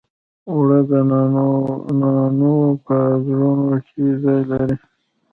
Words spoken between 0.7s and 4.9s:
د نانو په زړونو کې ځای لري